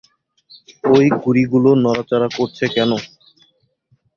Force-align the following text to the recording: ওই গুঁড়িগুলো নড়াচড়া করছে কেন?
ওই 0.91 1.05
গুঁড়িগুলো 1.21 1.69
নড়াচড়া 1.83 2.27
করছে 2.37 2.65
কেন? 2.75 2.91